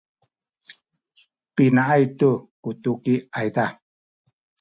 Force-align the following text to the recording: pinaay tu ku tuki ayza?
pinaay 1.53 2.03
tu 2.19 2.29
ku 2.61 2.69
tuki 2.81 3.15
ayza? 3.39 3.65